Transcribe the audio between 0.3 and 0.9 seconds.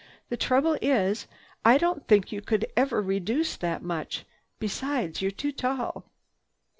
trouble